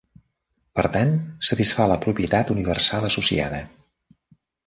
Per 0.77 0.85
tant, 0.95 1.11
satisfà 1.49 1.85
la 1.91 1.99
propietat 2.07 2.51
universal 2.55 3.07
associada. 3.11 3.63